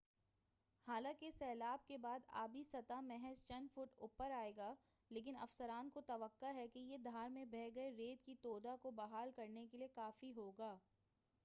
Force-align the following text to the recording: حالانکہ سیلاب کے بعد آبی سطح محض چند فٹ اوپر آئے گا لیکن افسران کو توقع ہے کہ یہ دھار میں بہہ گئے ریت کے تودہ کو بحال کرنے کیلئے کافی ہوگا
حالانکہ 0.87 1.29
سیلاب 1.31 1.85
کے 1.87 1.97
بعد 1.97 2.19
آبی 2.43 2.63
سطح 2.63 3.01
محض 3.03 3.43
چند 3.47 3.67
فٹ 3.73 3.93
اوپر 3.97 4.31
آئے 4.31 4.55
گا 4.57 4.73
لیکن 5.11 5.37
افسران 5.41 5.89
کو 5.89 6.01
توقع 6.07 6.53
ہے 6.55 6.67
کہ 6.67 6.79
یہ 6.81 6.97
دھار 6.97 7.29
میں 7.29 7.45
بہہ 7.45 7.69
گئے 7.75 7.91
ریت 7.97 8.25
کے 8.25 8.35
تودہ 8.41 8.75
کو 8.81 8.91
بحال 8.95 9.31
کرنے 9.35 9.67
کیلئے 9.67 9.87
کافی 9.87 10.31
ہوگا 10.31 10.75